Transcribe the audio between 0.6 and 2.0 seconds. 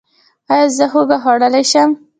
زه هوږه خوړلی شم؟